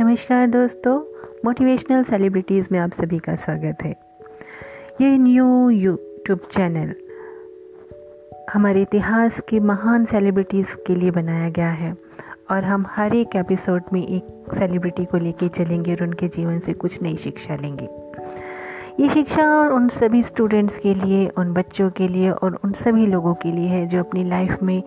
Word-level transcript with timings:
नमस्कार 0.00 0.46
दोस्तों 0.46 0.98
motivational 1.44 2.04
celebrities 2.04 2.68
में 2.72 2.78
आप 2.78 2.92
सभी 2.92 3.18
का 3.18 3.34
स्वागत 3.36 3.82
है। 3.82 3.90
ये 5.00 5.18
न्यू 5.18 5.70
यूट्यूब 5.70 6.38
चैनल 6.38 6.94
हमारे 8.52 8.82
इतिहास 8.82 9.40
के 9.48 9.60
महान 9.60 10.04
सेलिब्रिटीज़ 10.04 10.74
के 10.86 10.94
लिए 10.94 11.10
बनाया 11.10 11.50
गया 11.50 11.70
है 11.70 11.96
और 12.50 12.64
हम 12.64 12.86
हर 12.88 13.14
एक 13.14 13.36
एपिसोड 13.36 13.82
में 13.92 14.06
एक 14.06 14.54
सेलिब्रिटी 14.58 15.04
को 15.04 15.18
लेके 15.18 15.48
चलेंगे 15.48 15.94
और 15.94 16.02
उनके 16.02 16.28
जीवन 16.28 16.58
से 16.58 16.72
कुछ 16.72 17.02
नई 17.02 17.16
शिक्षा 17.16 17.56
लेंगे। 17.56 17.88
ये 19.02 19.08
शिक्षा 19.08 19.44
और 19.54 19.72
उन 19.72 19.88
सभी 19.88 20.22
स्टूडेंट्स 20.22 20.78
के 20.78 20.94
लिए, 20.94 21.28
उन 21.28 21.52
बच्चों 21.52 21.90
के 21.90 22.08
लिए 22.08 22.30
और 22.30 22.58
उन 22.64 22.72
सभी 22.72 23.06
लोगों 23.06 23.34
के 23.34 23.52
लिए 23.52 23.68
है 23.68 23.86
जो 23.86 24.00
अपनी 24.00 24.24
लाइफ 24.24 24.62
में 24.62 24.82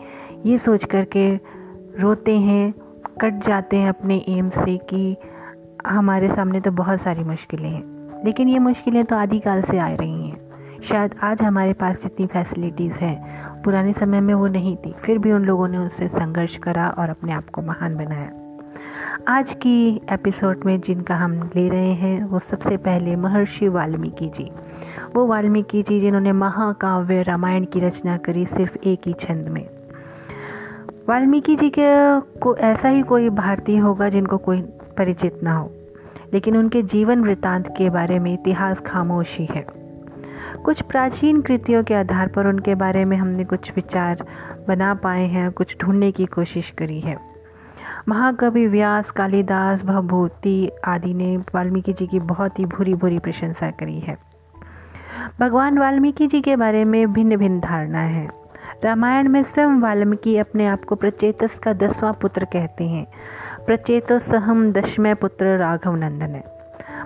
ये 0.45 0.57
सोच 0.57 0.85
करके 0.85 1.35
रोते 1.99 2.37
हैं 2.37 2.73
कट 3.21 3.33
जाते 3.33 3.77
हैं 3.77 3.89
अपने 3.89 4.25
एम 4.27 4.49
से 4.49 4.77
कि 4.77 5.17
हमारे 5.87 6.29
सामने 6.29 6.61
तो 6.61 6.71
बहुत 6.71 7.01
सारी 7.01 7.23
मुश्किलें 7.23 7.69
हैं। 7.69 7.93
लेकिन 8.25 8.49
ये 8.49 8.59
मुश्किलें 8.59 9.05
तो 9.05 9.15
आदिकाल 9.15 9.61
से 9.61 9.77
आ 9.77 9.87
रही 9.87 10.29
हैं। 10.29 10.37
शायद 10.83 11.15
आज 11.23 11.41
हमारे 11.41 11.73
पास 11.73 12.03
जितनी 12.03 12.27
फैसिलिटीज़ 12.27 12.93
हैं, 12.93 13.43
पुराने 13.61 13.93
समय 13.93 14.21
में 14.21 14.33
वो 14.33 14.47
नहीं 14.47 14.77
थी। 14.77 14.91
फिर 14.91 15.17
भी 15.17 15.31
उन 15.31 15.45
लोगों 15.45 15.67
ने 15.67 15.77
उससे 15.77 16.07
संघर्ष 16.07 16.57
करा 16.57 16.89
और 16.89 17.09
अपने 17.09 17.31
आप 17.31 17.43
को 17.43 17.61
महान 17.61 17.95
बनाया। 17.95 18.31
आज 19.27 19.53
की 19.53 20.01
एपिसोड 20.11 20.59
में 20.65 20.81
जिनका 20.81 21.15
हम 21.15 21.49
ले 21.55 21.69
रहे 21.69 21.93
हैं, 21.93 22.23
वो 22.23 22.39
सबसे 22.39 22.77
पहले 22.77 23.15
महर्षि 23.15 23.67
वाल्मीकि 23.67 24.25
जी। 24.25 24.51
वो 25.15 25.25
वाल्मीकि 25.25 25.83
जी 25.83 25.99
जिन्होंने 25.99 26.31
महाकाव्य 26.31 27.21
रामायण 27.21 27.65
की 27.65 27.79
रचना 27.79 28.17
करी 28.17 28.45
सिर्फ़ 28.45 28.77
एक 28.85 29.01
ही 29.05 29.13
छंद 29.13 29.47
में। 29.47 29.69
वाल्मीकि 31.09 31.55
जी 31.55 31.69
के 31.69 32.19
को, 32.39 32.55
ऐसा 32.55 32.89
ही 32.89 33.01
कोई 33.01 33.29
भारतीय 33.29 33.77
होगा 33.77 34.09
जिनको 34.09 34.37
कोई 34.37 34.61
परिचित 34.97 35.39
ना 35.43 35.57
हो। 35.57 35.71
लेकिन 36.33 36.57
उनके 36.57 36.81
जीवन 36.81 37.21
वृत्तांत 37.21 37.67
के 37.77 37.89
बारे 37.89 38.19
में 38.19 38.33
इतिहास 38.33 38.79
खामोशी 38.79 39.45
है। 39.45 39.65
कुछ 40.65 40.81
प्राचीन 40.81 41.41
कृतियों 41.41 41.83
के 41.83 41.93
आधार 41.93 42.27
पर 42.27 42.47
उनके 42.47 42.75
बारे 42.75 43.05
में 43.05 43.17
हमने 43.17 43.43
कुछ 43.43 43.75
विचार 43.75 44.25
बना 44.67 44.93
पाए 44.93 45.27
हैं, 45.27 45.51
कुछ 45.51 45.77
ढूँढने 45.81 46.11
की 46.11 46.25
कोशिश 46.25 46.69
करी 46.77 46.99
है। 46.99 47.17
महाकवि 48.09 48.67
व्यास, 48.67 49.11
कालिदास 49.11 49.85
भभूति 49.85 50.69
आदि 50.85 51.13
ने 51.13 51.37
वाल्मीकि 51.37 51.93
जी 51.93 52.07
की 52.07 52.19
बहुत 52.19 52.59
ही 52.59 52.65
भूरी 52.65 52.93
भूरी 52.93 53.19
प्रशंसा 53.19 53.71
करी 53.71 53.99
है। 53.99 54.17
भगवान 55.39 55.77
वाल्मीकि 55.77 56.27
जी 56.27 56.41
के 56.41 56.55
बारे 56.55 56.85
में 56.85 57.13
भिन्न 57.13 57.37
भिन्न 57.37 57.59
धारणा 57.59 57.99
है। 57.99 58.42
रामायण 58.83 59.27
में 59.27 59.43
स्वयं 59.43 59.79
वाल्मीकि 59.79 60.37
अपने 60.37 60.65
आप 60.67 60.83
को 60.83 60.95
प्रचेतस 60.95 61.59
का 61.59 61.73
दसवां 61.73 62.13
पुत्र 62.13 62.45
कहते 62.45 62.83
हैं। 62.83 63.07
प्रचेतो 63.65 64.19
सहम 64.19 64.71
दशमय 64.71 65.13
पुत्र 65.13 65.57
राघव 65.57 65.95
नंदन 65.95 66.25
है। 66.25 66.43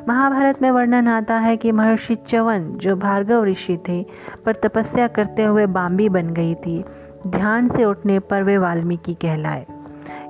महाभारत 0.10 0.62
में 0.62 0.72
वर्णन 0.72 1.08
आता 1.08 1.36
है 1.36 1.58
कि 1.58 1.72
महर्षि 1.72 2.16
चवन, 2.16 2.74
जो 2.76 2.96
भार्गव 2.96 3.46
ऋषि 3.46 3.78
थे, 3.88 4.06
पर 4.46 4.56
तपस्या 4.56 5.08
करते 5.08 5.44
हुए 5.44 5.66
बाम्बी 5.66 6.10
बन 6.10 6.34
गई 6.34 6.56
थी। 6.56 6.84
ध्यान 7.28 7.70
से 7.70 7.86
उठने 7.86 8.20
पर 8.20 8.44
वे 8.44 8.58
वाल्मीकि 8.58 9.14
कहलाए। 9.14 9.66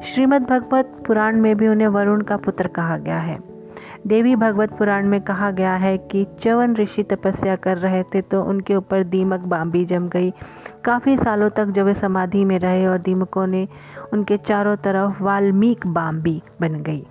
श्रीमद् 0.05 0.49
भगवत 0.49 1.03
पुराण 1.07 1.37
में 1.37 1.55
भी 1.57 1.67
उन्हें 1.67 1.87
वरुण 1.87 2.21
का 2.21 2.37
पुत्र 2.37 2.67
कहा 2.67 2.97
गया 2.97 3.19
है। 3.19 3.37
देवी 4.07 4.35
भगवत 4.35 4.71
पुराण 4.71 5.07
में 5.07 5.21
कहा 5.21 5.51
गया 5.51 5.73
है 5.73 5.97
कि 5.97 6.25
चवन 6.41 6.75
ऋषि 6.75 7.03
तपस्या 7.03 7.55
कर 7.55 7.77
रहे 7.77 8.03
थे 8.03 8.21
तो 8.21 8.43
उनके 8.43 8.75
ऊपर 8.75 9.03
दीमक 9.03 9.39
बाम्बी 9.39 9.85
जम 9.85 10.07
गई। 10.07 10.33
काफ़ी 10.87 11.17
सालों 11.17 11.49
तक 11.49 11.65
जब 11.65 11.85
वे 11.85 11.93
समाधि 11.93 12.45
में 12.45 12.59
रहे 12.59 12.87
और 12.87 12.97
दीमकों 12.97 13.47
ने 13.47 13.67
उनके 14.13 14.37
चारों 14.37 14.75
तरफ़ 14.75 15.23
वाल्मीक 15.23 15.87
बाम्बी 15.87 16.41
बन 16.61 16.73
गई। 16.73 17.07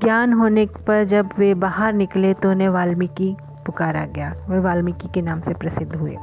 ज्ञान 0.00 0.32
होने 0.32 0.66
पर 0.66 1.04
जब 1.04 1.28
वे 1.38 1.54
बाहर 1.54 1.92
निकले 1.92 2.34
तो 2.34 2.50
उन्हें 2.50 2.68
वाल्मीकि 2.68 3.36
पुकारा 3.66 4.04
गया। 4.06 4.34
वे 4.50 4.58
वाल्मीकि 4.58 5.08
के 5.08 5.22
नाम 5.22 5.40
से 5.40 5.54
प्रसिद्ध 5.54 5.96
हुए। 5.96 6.16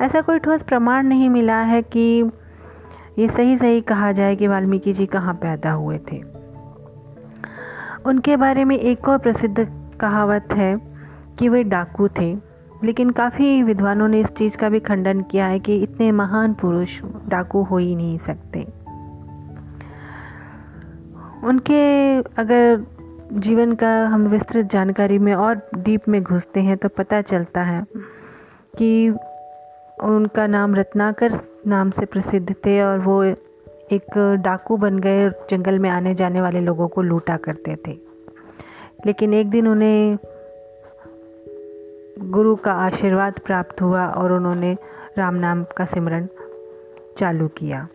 ऐसा 0.00 0.20
कोई 0.20 0.38
ठोस 0.38 0.62
प्रमाण 0.62 1.06
नहीं 1.06 1.30
मिला 1.30 1.56
है 1.56 1.82
कि 1.82 2.30
ये 3.18 3.28
सही 3.28 3.58
सही 3.58 3.80
कहा 3.80 4.12
जाए 4.12 4.36
कि 4.36 4.46
वाल्मीकि 4.46 4.92
जी 4.92 5.06
कहाँ 5.06 5.34
पैदा 5.34 5.72
हुए 5.72 6.00
थे। 6.12 6.22
उनके 8.06 8.36
बारे 8.36 8.64
में 8.64 8.78
एक 8.78 9.08
और 9.08 9.18
प्रसिद्ध 9.18 9.72
कहावत 10.00 10.48
है 10.52 10.80
कि 11.38 11.48
वे 11.48 11.64
डाकू 11.64 12.08
थे। 12.08 12.47
लेकिन 12.84 13.10
काफ़ी 13.10 13.62
विद्वानों 13.62 14.08
ने 14.08 14.20
इस 14.20 14.26
चीज़ 14.26 14.56
का 14.56 14.68
भी 14.68 14.80
खंडन 14.80 15.20
किया 15.20 15.46
है 15.46 15.58
कि 15.60 15.76
इतने 15.76 16.12
महान 16.12 16.54
पुरुष 16.54 17.00
डाकू 17.28 17.62
हो 17.62 17.76
ही 17.76 17.96
नहीं 17.96 18.18
सकते। 18.18 18.66
उनके 21.44 22.16
अगर 22.16 22.86
जीवन 23.32 23.72
का 23.72 24.06
हम 24.06 24.26
विस्तृत 24.26 24.66
जानकारी 24.66 25.18
में 25.18 25.34
और 25.34 25.70
डीप 25.74 26.08
में 26.08 26.22
घुसते 26.22 26.60
हैं 26.60 26.76
तो 26.76 26.88
पता 26.88 27.20
चलता 27.20 27.62
है 27.62 27.84
कि 28.78 29.10
उनका 30.02 30.46
नाम 30.46 30.74
रत्नाकर 30.74 31.40
नाम 31.66 31.90
से 31.90 32.06
प्रसिद्ध 32.06 32.54
थे 32.66 32.82
और 32.82 32.98
वो 32.98 33.22
एक 33.92 34.38
डाकू 34.44 34.76
बन 34.76 34.98
गए 34.98 35.30
जंगल 35.30 35.78
में 35.78 35.90
आने 35.90 36.14
जाने 36.14 36.40
वाले 36.40 36.60
लोगों 36.60 36.88
को 36.88 37.02
लूटा 37.02 37.36
करते 37.36 37.76
थे। 37.86 37.98
लेकिन 39.06 39.34
एक 39.34 39.50
दिन 39.50 39.68
उन्हें 39.68 40.18
गुरु 42.18 42.56
का 42.56 42.72
आशीर्वाद 42.72 43.34
प्राप्त 43.46 43.82
हुआ 43.82 44.06
और 44.06 44.32
उन्होंने 44.32 44.76
राम 45.18 45.34
नाम 45.34 45.64
का 45.76 45.84
सिमरन 45.84 46.28
चालू 47.18 47.48
किया। 47.48 47.88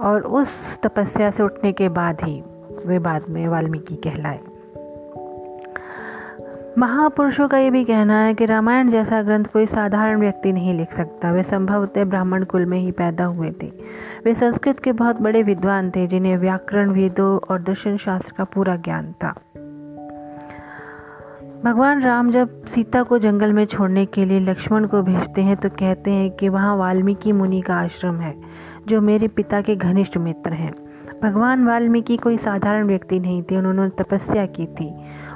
और 0.00 0.20
उस 0.20 0.78
तपस्या 0.82 1.30
से 1.30 1.42
उठने 1.42 1.72
के 1.72 1.88
बाद 1.88 2.18
ही 2.22 2.42
वे 2.86 2.98
बाद 2.98 3.22
में 3.28 3.48
वाल्मीकि 3.48 3.96
कहलाए। 3.96 4.40
महापुरुषों 6.78 7.48
का 7.48 7.58
ये 7.58 7.70
भी 7.70 7.84
कहना 7.84 8.20
है 8.20 8.34
कि 8.34 8.44
रामायण 8.44 8.88
जैसा 8.88 9.22
ग्रंथ 9.22 9.44
कोई 9.44 9.66
साधारण 9.66 10.20
व्यक्ति 10.20 10.52
नहीं 10.52 10.74
लिख 10.74 10.92
सकता। 10.92 11.32
वे 11.32 11.42
संभवतः 11.42 12.04
ब्राह्मण 12.04 12.44
कुल 12.44 12.66
में 12.66 12.78
ही 12.78 12.90
पैदा 12.90 13.24
हुए 13.24 13.54
थे। 13.62 13.72
वे 14.24 14.34
संस्कृत 14.34 14.80
के 14.80 14.92
बहुत 14.92 15.22
बड़े 15.22 15.42
विद्वान 15.42 15.90
थे, 15.90 16.06
जिन्हें 16.06 16.36
व्याकरण, 16.36 16.90
वेदों 16.90 17.38
और 17.50 17.62
दर्शन 17.62 17.96
शास्त्र 17.96 18.32
का 18.38 18.44
पूरा 18.44 18.76
ज्ञान 18.76 19.12
था। 19.12 19.34
भगवान 21.64 22.02
राम 22.02 22.30
जब 22.30 22.64
सीता 22.64 23.02
को 23.02 23.18
जंगल 23.18 23.52
में 23.52 23.64
छोड़ने 23.64 24.04
के 24.06 24.24
लिए 24.24 24.40
लक्ष्मण 24.40 24.86
को 24.86 25.00
भेजते 25.02 25.42
हैं 25.42 25.56
तो 25.56 25.68
कहते 25.68 26.10
हैं 26.10 26.30
कि 26.30 26.48
वहाँ 26.48 26.76
वाल्मीकि 26.76 27.32
मुनि 27.32 27.60
का 27.60 27.74
आश्रम 27.74 28.16
है, 28.16 28.34
जो 28.88 29.00
मेरे 29.00 29.28
पिता 29.28 29.60
के 29.60 29.76
घनिष्ठ 29.76 30.16
मित्र 30.16 30.52
हैं। 30.52 30.72
भगवान 31.22 31.64
वाल्मीकि 31.64 32.16
कोई 32.16 32.36
साधारण 32.36 32.86
व्यक्ति 32.86 33.18
नहीं 33.20 33.42
थे, 33.42 33.56
उन्होंने 33.56 33.88
तपस्या 33.98 34.44
की 34.46 34.66
थी। 34.70 34.88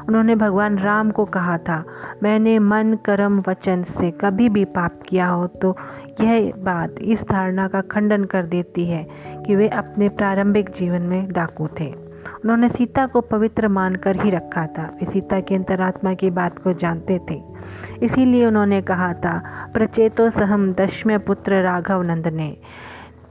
उन्होंने 0.08 0.34
भगवान 0.34 0.78
राम 0.78 1.10
को 1.10 1.24
कहा 1.26 1.56
था, 1.58 1.82
मैंने 2.22 2.58
मन, 2.58 2.96
कर्म, 3.04 3.42
वचन 3.48 3.84
से 3.90 4.10
कभी 4.10 4.48
भी 4.48 4.64
पाप 4.66 4.98
किया 5.08 5.28
हो 5.28 5.46
तो 5.46 5.76
यह 6.20 6.52
बात 6.58 7.00
इस 7.00 7.22
धारणा 7.22 7.68
का 7.68 7.80
खंडन 7.86 8.24
कर 8.24 8.46
देती 8.46 8.84
है 8.86 9.06
कि 9.46 9.56
वे 9.56 9.68
अपने 9.68 10.08
प्रारंभिक 10.08 10.70
जीवन 10.70 11.02
में 11.02 11.32
डाकू 11.32 11.68
थे। 11.80 12.07
उन्होंने 12.26 12.68
सीता 12.68 13.06
को 13.06 13.20
पवित्र 13.20 13.68
मानकर 13.68 14.16
ही 14.16 14.30
रखा 14.30 14.66
था। 14.66 14.82
वे 14.82 15.06
सीता 15.06 15.40
की 15.40 15.54
अंतरात्मा 15.54 16.14
की 16.14 16.30
बात 16.30 16.58
को 16.58 16.72
जानते 16.72 17.20
थे। 17.30 17.42
इसीलिए 18.02 18.46
उन्होंने 18.46 18.82
कहा 18.82 19.12
था, 19.12 19.42
प्रचेतो 19.74 20.30
सहम 20.30 20.72
दशम्य 20.72 21.18
पुत्र 21.18 21.62
राघव 21.62 22.02
नंदने। 22.02 22.56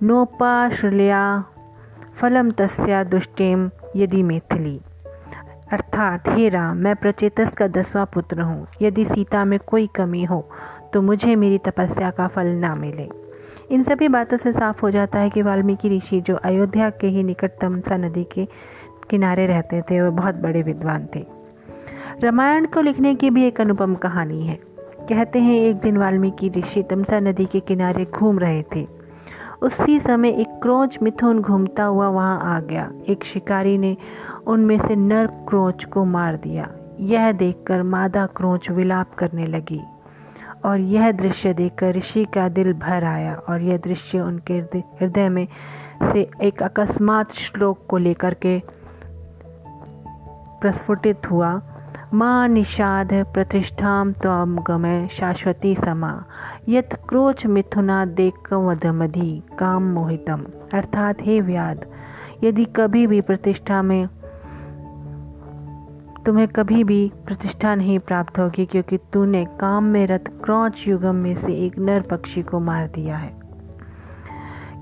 नोपाश्रया 0.03 1.46
फलम 2.16 2.52
तस्या 2.52 3.03
दुष्टेम 3.03 3.72
यदि 3.96 4.24
मैथिली। 4.24 4.81
अर्थात, 5.72 6.24
हे 6.30 6.50
राम, 6.50 6.78
मैं 6.78 6.96
प्रचेतस 6.96 7.54
का 7.54 7.68
दसवां 7.68 8.06
पुत्र 8.06 8.42
हूँ। 8.42 8.68
यदि 8.81 9.06
सीता 9.06 9.46
में 9.46 9.59
कोई 9.68 9.88
कमी 9.88 10.24
हो 10.24 10.50
तो 10.94 11.02
मुझे 11.02 11.36
मेरी 11.36 11.58
तपस्या 11.58 12.12
का 12.12 12.28
फल 12.28 12.48
ना 12.48 12.75
मिले। 12.75 13.26
इन 13.72 13.83
सभी 13.83 14.07
बातों 14.07 14.38
से 14.38 14.51
साफ़ 14.51 14.81
हो 14.81 14.92
जाता 14.92 15.19
है 15.19 15.30
कि 15.30 15.42
वाल्मीकि 15.42 15.97
ऋषि 15.97 16.21
जो 16.21 16.36
अयोध्या 16.36 16.89
के 16.89 17.07
ही 17.07 17.24
निकटतम 17.24 17.80
सा 17.80 17.97
नदी 17.97 18.24
के 18.24 18.47
किनारे 19.09 19.47
रहते 19.47 19.81
थे, 19.81 20.01
वो 20.01 20.12
बहुत 20.12 20.36
बड़े 20.36 20.63
विद्वान 20.63 21.07
थे। 21.15 21.25
रामायण 22.24 22.65
को 22.65 22.81
लिखने 22.81 23.15
की 23.15 23.30
भी 23.30 23.44
एक 23.44 23.62
अनुपम 23.62 23.95
कहानी 23.95 24.47
है। 24.47 24.59
कहते 25.09 25.39
हैं, 25.39 25.56
एक 25.56 25.75
दिन 25.75 25.97
वाल्मीकि 25.97 26.50
ऋषि 26.50 26.83
तमसा 26.83 27.19
नदी 27.19 27.45
के 27.45 27.59
किनारे 27.59 28.06
घूम 28.06 28.39
रहे 28.39 28.63
थे। 28.63 28.88
उसी 29.62 30.00
समय 30.00 30.30
एक 30.30 30.47
क्रोच 30.47 31.00
मिथुन 31.01 31.42
घूमता 31.42 31.83
हुआ 31.83 32.07
वहाँ 32.07 32.57
आ 32.57 32.59
गया। 32.59 32.92
एक 33.09 33.24
शिकारी 33.24 33.77
ने 33.77 33.97
उनमें 34.47 34.77
से 34.77 34.95
नर 34.95 35.27
क्रोच 35.27 35.86
को 35.86 36.06
मार 36.06 36.36
दिया। 36.36 36.71
यह 37.00 37.31
देखकर 37.31 37.83
मादा 37.83 38.25
क्रोच 38.25 38.71
विलाप 38.71 39.13
करने 39.13 39.47
लगी। 39.47 39.81
और 40.68 40.80
यह 40.80 41.12
दृश्य 41.12 41.54
देखकर 41.54 41.96
ऋषि 41.96 42.25
का 42.25 42.50
दिल 42.50 42.74
भर 42.74 43.04
आया 43.04 43.36
और 43.36 43.62
यह 43.62 43.78
दृश्य 43.78 44.19
उनके 44.19 44.54
हृदय 44.54 45.30
में 45.30 45.48
से 46.14 46.30
एक 46.42 46.64
अकस्मात 46.64 47.31
श्लोक 47.31 47.86
को 47.90 47.98
लेकर 47.98 48.34
के 48.34 48.62
प्रस्फुटित 50.62 51.31
हुआ। 51.31 51.62
माँ 52.14 52.48
निषाद 52.48 53.14
प्रतिष्ठाम 53.14 54.12
त्वम 54.12 54.58
गमय 54.60 55.08
शाश्वती 55.08 55.75
समा। 55.75 56.24
यत 56.69 56.90
क्रोच 57.10 57.46
मिथुना 57.46 58.06
देख 58.06 58.54
वधमधि 58.54 59.42
काम 59.60 59.84
मोहितम। 59.84 60.46
अर्थात 60.74 61.16
हे 61.22 61.40
व्याध 61.40 61.86
यदि 62.44 62.66
कभी 62.66 63.08
भी 63.08 63.22
प्रतिष्ठा 63.22 63.81
में 63.81 64.08
तुम्हें 66.27 66.47
कभी 66.47 66.83
भी 66.83 67.12
प्रतिष्ठा 67.25 67.75
नहीं 67.75 68.00
प्राप्त 68.00 68.39
होगी 68.39 68.65
क्योंकि 68.65 68.97
तूने 68.97 69.45
काम 69.45 69.83
में 69.83 70.07
रत 70.07 70.41
क्रौच 70.44 70.88
युगम 70.88 71.15
में 71.15 71.35
से 71.35 71.53
एक 71.53 71.79
नर 71.79 72.01
पक्षी 72.01 72.41
को 72.41 72.59
मार 72.59 72.88
दिया 72.88 73.18
है। 73.18 73.39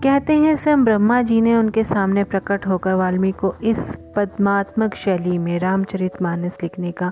कहते 0.04 0.34
हैं, 0.34 0.56
स्वयं 0.56 0.84
ब्रह्मा 0.84 1.22
जी 1.22 1.42
ने 1.42 1.56
उनके 1.56 1.84
सामने 1.84 2.24
प्रकट 2.24 2.68
होकर 2.68 2.94
वाल्मीकि 2.94 3.40
को 3.40 3.56
इस 3.64 3.98
पद्मात्मक 4.16 4.96
शैली 4.96 5.38
में 5.38 5.60
रामचरित 5.60 6.22
मानस 6.22 6.58
लिखने 6.64 6.92
का 6.92 7.12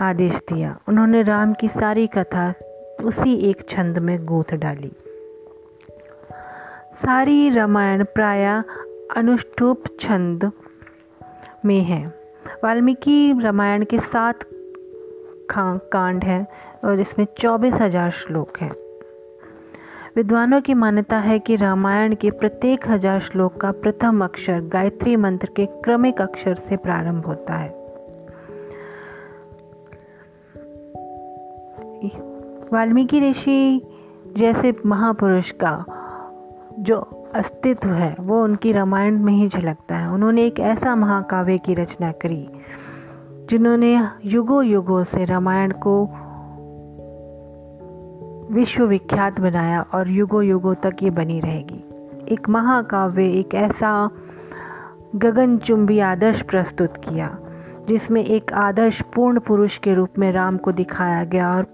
आदेश 0.00 0.34
दिया। 0.34 0.78
उन्होंने 0.88 1.22
राम 1.22 1.52
की 1.52 1.68
सारी 1.68 2.06
कथा 2.06 2.54
उसी 3.04 3.34
एक 3.34 3.68
छंद 3.68 3.98
में 3.98 4.24
गूंथ 4.24 4.56
डाली। 4.56 4.92
सारी 6.94 7.50
रामायण 7.50 8.04
प्राय 8.04 8.62
अनुष्टुप 9.16 9.84
छंद 10.00 10.52
में 11.64 11.80
है। 11.80 12.25
वाल्मीकि 12.64 13.34
रामायण 13.40 13.84
के 13.84 13.98
सात 13.98 14.44
कांड 15.50 16.24
हैं 16.24 16.46
और 16.84 17.00
इसमें 17.00 17.26
चौबीस 17.38 17.74
हज़ार 17.74 18.10
श्लोक 18.10 18.58
हैं। 18.58 18.70
विद्वानों 20.16 20.60
की 20.60 20.74
मान्यता 20.74 21.18
है 21.18 21.38
कि 21.38 21.56
रामायण 21.56 22.14
के 22.14 22.30
प्रत्येक 22.30 22.88
हज़ार 22.88 23.20
श्लोक 23.20 23.56
का 23.56 23.70
प्रथम 23.72 24.24
अक्षर 24.24 24.60
गायत्री 24.60 25.16
मंत्र 25.16 25.48
के 25.56 25.66
क्रमिक 25.66 26.20
अक्षर 26.20 26.54
से 26.54 26.76
प्रारंभ 26.76 27.26
होता 27.26 27.54
है। 27.54 27.68
वाल्मीकि 32.72 33.20
ऋषि 33.20 33.82
जैसे 34.36 34.74
महापुरुष 34.86 35.50
का 35.50 35.84
जो 36.78 37.15
अस्तित्व 37.36 37.88
है, 37.88 38.14
वो 38.20 38.42
उनकी 38.44 38.72
रामायण 38.72 39.18
में 39.18 39.32
ही 39.32 39.48
झलकता 39.48 39.96
है। 39.96 40.10
उन्होंने 40.10 40.44
एक 40.44 40.60
ऐसा 40.60 40.94
महाकाव्य 40.96 41.58
की 41.58 41.74
रचना 41.74 42.12
करी, 42.12 42.48
जिन्होंने 43.50 43.96
युगों 44.24 44.64
युगों 44.64 45.02
से 45.04 45.24
रामायण 45.24 45.72
को 45.86 45.96
विश्व 48.54 48.84
विख्यात 48.84 49.40
बनाया 49.40 49.80
और 49.94 50.08
युगों 50.08 50.44
युगों 50.44 50.74
तक 50.74 51.02
ये 51.02 51.10
बनी 51.10 51.40
रहेगी। 51.40 51.82
एक 52.28 52.48
महाकाव्य 52.48 53.24
एक 53.38 53.54
ऐसा 53.54 54.10
गगनचुंबी 55.16 55.98
आदर्श 55.98 56.42
प्रस्तुत 56.42 56.96
किया, 56.96 57.36
जिसमें 57.88 58.24
एक 58.24 58.52
आदर्श 58.52 59.00
पूर्ण 59.14 59.40
पुरुष 59.40 59.78
के 59.78 59.94
रूप 59.94 60.18
में 60.18 60.30
राम 60.32 60.56
को 60.56 60.72
दिखाया 60.72 61.24
गया 61.24 61.54
और 61.56 61.66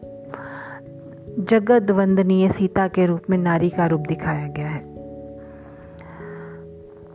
जगत 1.41 1.91
वंदनीय 1.91 2.49
सीता 2.49 2.89
के 2.89 3.07
रूप 3.07 3.31
में 3.31 3.39
नारी 3.39 3.71
का 3.71 3.87
रूप 3.87 4.01
दिखाया 4.01 4.49
गया 4.49 4.69
है। 4.69 4.82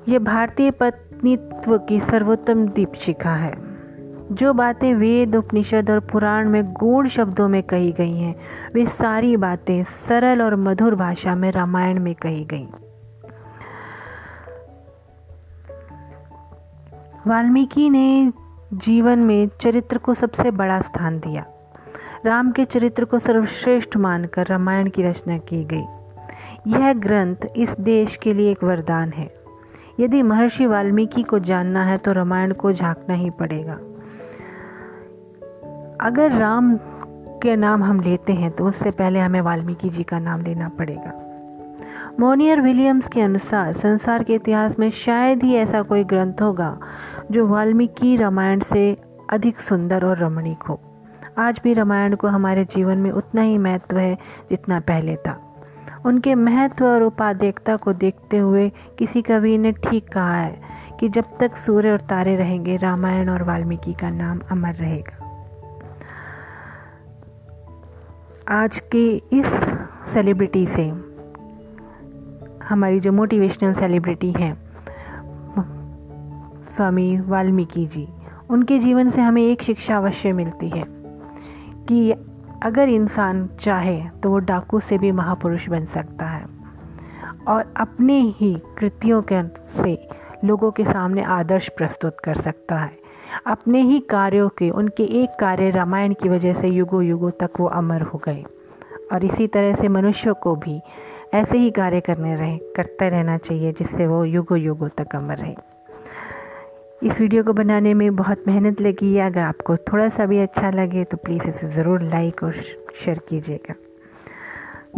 यह 0.08 0.20
भारतीय 0.20 0.72
पत्नीत्व 0.72 1.78
की 1.78 2.00
सर्वोत्तम 2.00 2.68
दीपशिखा 2.68 3.34
है। 3.36 3.68
जो 4.32 4.54
बातें 4.54 4.96
वेद, 4.96 5.36
उपनिषद 5.36 5.92
और 5.92 6.00
पुराण 6.00 6.50
में 6.50 6.66
गूढ़ 6.66 7.08
शब्दों 7.08 7.48
में 7.48 7.64
कही 7.64 7.92
गई 7.92 8.18
हैं, 8.18 8.36
वे 8.74 8.86
सारी 8.86 9.38
बातें 9.38 9.84
सरल 9.84 10.42
और 10.42 10.56
मधुर 10.56 10.96
भाषा 10.96 11.36
में 11.36 11.52
रामायण 11.52 12.00
में 12.00 12.16
कही 12.16 12.46
गई। 12.46 12.68
वाल्मीकि 17.28 17.90
ने 17.90 18.34
जीवन 18.74 19.20
में 19.20 19.50
चरित्र 19.62 19.98
को 19.98 20.14
सबसे 20.14 20.52
बड़ा 20.52 20.82
स्थान 20.82 21.20
दिया। 21.20 21.46
राम 22.26 22.52
के 22.52 22.66
चरित्र 22.66 23.06
को 23.06 23.20
सर्वश्रेष्ठ 23.20 23.98
मानकर 23.98 24.48
रामायण 24.48 24.90
की 24.90 25.04
रचना 25.04 25.38
की 25.38 25.64
गई। 25.64 25.86
यह 26.68 26.94
ग्रंथ 26.94 27.36
इस 27.56 27.76
देश 27.80 28.16
के 28.16 28.34
लिए 28.34 28.52
एक 28.52 28.64
वरदान 28.64 29.10
है। 29.10 29.37
यदि 30.00 30.22
महर्षि 30.22 30.66
वाल्मीकि 30.66 31.24
को 31.24 31.40
जानना 31.40 31.84
है 31.84 31.98
तो 31.98 32.12
रामायण 32.12 32.54
को 32.54 32.72
झांकना 32.74 33.16
ही 33.16 33.30
पड़ेगा। 33.30 33.74
अगर 36.02 36.32
राम 36.32 36.76
के 37.44 37.56
नाम 37.56 37.84
हम 37.84 38.02
लेते 38.02 38.34
हैं 38.34 38.52
तो 38.52 38.66
उससे 38.66 38.92
पहले 38.92 39.20
हमें 39.20 39.42
वाल्मीकि 39.42 39.90
जी 39.90 40.04
का 40.04 40.20
नाम 40.20 40.42
लेना 40.42 40.70
पड़ेगा। 40.70 41.14
मोनियर 42.20 42.62
विलियम्स 42.62 43.08
के 43.08 43.22
अनुसार 43.22 43.74
संसार 43.74 44.24
के 44.24 44.34
इतिहास 44.34 44.80
में 44.80 44.90
शायद 44.90 45.44
ही 45.44 45.56
ऐसा 45.56 45.82
कोई 45.82 46.04
ग्रंथ 46.04 46.42
होगा 46.42 46.78
जो 47.32 47.48
वाल्मीकि 47.48 48.16
रामायण 48.16 48.60
से 48.60 48.98
अधिक 49.30 49.60
सुंदर 49.60 50.06
और 50.06 50.18
रमणीक 50.18 50.64
हो। 50.64 50.80
आज 51.38 51.60
भी 51.64 51.74
रामायण 51.74 52.16
को 52.16 52.28
हमारे 52.28 52.64
जीवन 52.66 53.02
में 53.02 53.12
उतना 53.12 53.42
ही 53.42 53.58
महत्व 53.58 53.98
है 53.98 54.16
जितना 54.50 54.80
पहले 54.80 55.16
था। 55.16 55.47
उनके 56.08 56.36
महत्व 56.36 56.86
और 56.86 57.04
उपाध्यक्षता 57.04 57.76
को 57.76 57.94
देखते 57.94 58.38
हुए 58.38 58.70
किसी 59.00 59.22
कवि 59.22 59.58
ने 59.58 59.72
ठीक 59.72 60.08
कहा 60.10 60.36
है 60.36 60.62
कि 61.00 61.10
जब 61.10 61.24
तक 61.40 61.56
सूर्य 61.56 61.92
और 61.92 62.02
तारे 62.02 62.36
रहेंगे, 62.36 62.76
रामायण 62.76 63.30
और 63.30 63.44
वाल्मीकि 63.44 63.94
का 63.94 64.10
नाम 64.10 64.40
अमर 64.52 64.74
रहेगा। 64.74 65.24
आज 68.50 68.80
के 68.80 69.08
इस 69.16 69.46
सेलिब्रिटी 70.14 70.66
से 70.68 70.88
हमारी 72.66 73.00
जो 73.00 73.12
मोटिवेशनल 73.12 73.74
सेलिब्रिटी 73.74 74.32
हैं, 74.32 74.54
स्वामी 76.68 77.20
वाल्मीकि 77.20 77.86
जी, 77.86 78.08
उनके 78.50 78.80
जीवन 78.80 79.10
से 79.10 79.22
हमें 79.22 79.42
एक 79.42 79.62
शिक्षा 79.62 79.98
अवश्य 79.98 80.32
मिलती 80.32 80.70
है 80.70 80.84
कि 81.88 82.14
अगर 82.64 82.90
इंसान 82.90 83.50
चाहे 83.60 84.04
तो 84.24 84.30
वो 84.30 84.40
डाकू 84.40 84.80
से 84.80 84.98
भी 84.98 85.12
महापुरुष 85.12 85.70
बन 85.70 85.86
सकता 85.86 86.26
है। 86.26 86.46
और 87.48 87.74
अपने 87.78 88.20
ही 88.20 88.62
कृतियों 88.78 89.22
के 89.22 89.44
से 89.58 90.10
लोगों 90.46 90.72
के 90.72 90.86
सामने 90.86 91.24
आदर्श 91.24 91.70
प्रस्तुत 91.70 92.18
कर 92.24 92.36
सकता 92.36 92.76
है। 92.76 92.92
अपने 93.48 93.82
ही 93.82 94.00
कार्यों 94.00 94.50
के, 94.50 94.70
उनके 94.70 95.04
एक 95.04 95.30
कार्य 95.40 95.70
रामायण 95.70 96.14
की 96.14 96.30
वजह 96.30 96.54
से 96.54 96.68
युगों 96.68 97.04
युगों 97.04 97.32
तक 97.32 97.50
वो 97.60 97.68
अमर 97.68 98.02
हो 98.02 98.22
गए। 98.26 98.46
और 99.14 99.26
इसी 99.26 99.48
तरह 99.48 99.76
से 99.76 99.88
मनुष्यों 99.88 100.34
को 100.34 100.56
भी 100.56 100.82
ऐसे 101.34 101.58
ही 101.58 101.72
कार्य 101.72 102.00
करने 102.00 102.36
रहे, 102.36 102.58
करते 102.58 103.10
रहना 103.10 103.38
चाहिए 103.38 103.72
जिससे 103.72 104.08
वो 104.08 104.26
युगों 104.26 104.58
युगों 104.58 104.90
तक 104.90 105.16
अमर 105.16 105.38
रहे। 105.38 105.56
इस 107.02 107.20
वीडियो 107.22 107.44
को 107.44 107.54
बनाने 107.54 107.94
में 107.94 108.16
बहुत 108.16 108.44
मेहनत 108.48 108.82
लगी 108.82 109.14
है। 109.14 109.26
अगर 109.26 109.42
आपको 109.42 109.76
थोड़ा 109.78 110.08
सा 110.10 110.26
भी 110.26 110.40
अच्छा 110.40 110.70
लगे 110.72 111.04
तो 111.04 111.18
प्लीज़ 111.18 111.48
इसे 111.50 111.68
ज़रूर 111.68 112.02
लाइक 112.04 112.44
और 112.44 112.54
शेयर 112.96 113.20
कीजिएगा। 113.30 113.76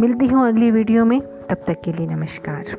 मिलती 0.00 0.26
हूँ 0.26 0.46
अगली 0.48 0.70
वीडियो 0.70 1.04
में। 1.04 1.20
तब 1.20 1.64
तक 1.66 1.80
के 1.84 1.92
लिए 1.92 2.06
नमस्कार। 2.06 2.76